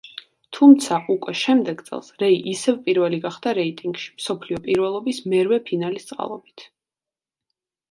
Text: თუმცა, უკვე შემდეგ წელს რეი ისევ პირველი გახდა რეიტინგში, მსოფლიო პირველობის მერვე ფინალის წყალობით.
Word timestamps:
თუმცა, 0.57 0.95
უკვე 1.15 1.33
შემდეგ 1.41 1.83
წელს 1.89 2.09
რეი 2.23 2.39
ისევ 2.53 2.79
პირველი 2.89 3.21
გახდა 3.27 3.55
რეიტინგში, 3.59 4.09
მსოფლიო 4.23 4.63
პირველობის 4.65 5.23
მერვე 5.35 5.63
ფინალის 5.71 6.11
წყალობით. 6.11 6.69